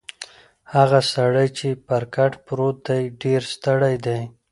[0.73, 4.21] هغه سړی چې پر کټ پروت دی ډېر ستړی دی.